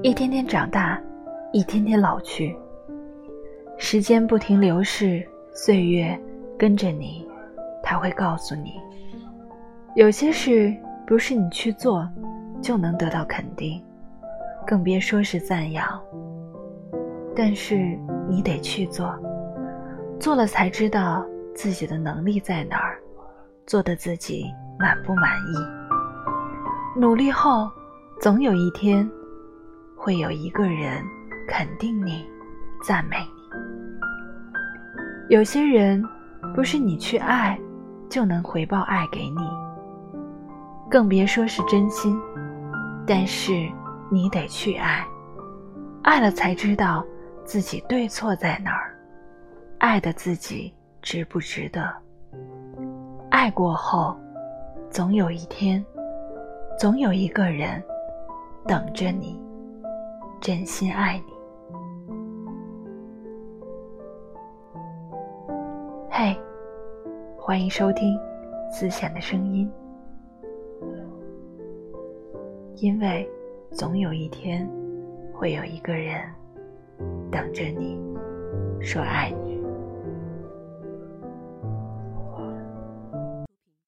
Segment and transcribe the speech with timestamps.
[0.00, 1.00] 一天天长大，
[1.52, 2.56] 一天天老去。
[3.76, 6.16] 时间不停流逝，岁月
[6.56, 7.26] 跟着你，
[7.82, 8.74] 他会告诉你，
[9.96, 10.72] 有些事
[11.04, 12.08] 不是你去做
[12.62, 13.82] 就能得到肯定，
[14.64, 16.00] 更别说是赞扬。
[17.34, 19.12] 但是你得去做，
[20.20, 21.26] 做了才知道
[21.56, 23.00] 自己的能力在哪儿，
[23.66, 24.46] 做的自己
[24.78, 27.00] 满不满意。
[27.00, 27.68] 努力后，
[28.20, 29.08] 总有一天，
[30.08, 31.04] 会有一个人
[31.46, 32.26] 肯定你，
[32.82, 33.42] 赞美你。
[35.28, 36.02] 有些人，
[36.54, 37.60] 不是你去爱，
[38.08, 39.46] 就能回报爱给你，
[40.90, 42.18] 更别说是真心。
[43.06, 43.52] 但是
[44.10, 45.06] 你得去爱，
[46.04, 47.04] 爱了才知道
[47.44, 48.98] 自己对错在哪儿，
[49.76, 51.86] 爱的自己值不值得。
[53.28, 54.18] 爱过后，
[54.88, 55.84] 总有一天，
[56.78, 57.84] 总有一个人
[58.66, 59.38] 等着你，
[60.40, 61.32] 真心爱你。
[66.08, 66.36] 嘿，
[67.36, 68.16] 欢迎收听
[68.70, 69.70] 《思想的声音》，
[72.76, 73.28] 因为
[73.72, 74.68] 总有一天，
[75.32, 76.22] 会有一个人
[77.30, 78.00] 等着你，
[78.80, 79.47] 说爱你。